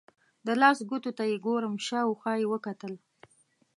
[0.45, 2.93] د لاس ګوتو ته یې ګورم، شاوخوا یې وکتل.